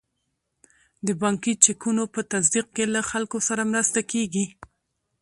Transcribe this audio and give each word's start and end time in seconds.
د 1.07 1.09
بانکي 1.21 1.53
چکونو 1.65 2.03
په 2.13 2.21
تصدیق 2.31 2.67
کې 2.75 2.85
له 2.93 3.01
خلکو 3.09 3.37
سره 3.47 3.69
مرسته 3.71 3.99
کیږي. 4.11 4.45